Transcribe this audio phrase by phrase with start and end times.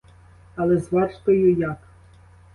[0.55, 1.77] Але з вартою як?